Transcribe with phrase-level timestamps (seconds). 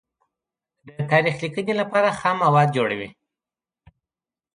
[0.87, 3.09] د تاریخ لیکنې لپاره خام مواد جوړوي.